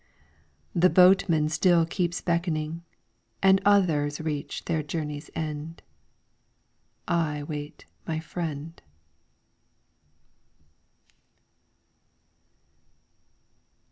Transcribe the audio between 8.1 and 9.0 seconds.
friend.